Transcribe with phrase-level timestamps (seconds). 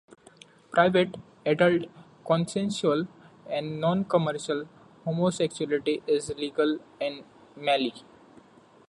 [0.71, 1.11] Private,
[1.45, 1.83] adult,
[2.25, 3.07] consensual
[3.47, 4.67] and non-commercial
[5.05, 7.23] homosexuality is legal in
[7.55, 7.93] Mali.